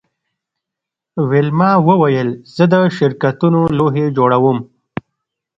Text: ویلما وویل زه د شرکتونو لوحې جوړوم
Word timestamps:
ویلما 1.29 1.71
وویل 1.87 2.29
زه 2.55 2.63
د 2.71 2.73
شرکتونو 2.97 3.61
لوحې 3.77 4.05
جوړوم 4.17 4.57